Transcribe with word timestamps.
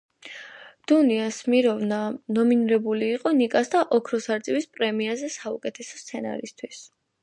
დუნია 0.91 1.27
სმირნოვა 1.39 1.99
ნომინირებული 2.39 3.11
იყო 3.19 3.37
„ნიკას“ 3.43 3.73
და 3.77 3.85
„ოქროს 4.01 4.31
არწივის“ 4.39 4.71
პრემიაზე 4.79 5.35
საუკეთესო 5.41 6.07
სცენარისთვის. 6.07 6.87